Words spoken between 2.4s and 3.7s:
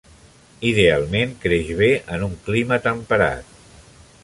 clima temperat.